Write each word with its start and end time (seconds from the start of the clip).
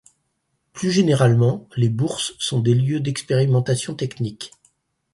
Plus 0.73 0.89
généralement, 0.89 1.69
les 1.77 1.89
Bourses 1.89 2.33
sont 2.39 2.59
des 2.59 2.73
lieux 2.73 3.01
d’expérimentation 3.01 3.93
technique. 3.93 4.51